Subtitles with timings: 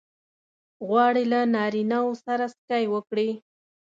[0.87, 3.29] غواړې له نارینه وو سره سکی وکړې؟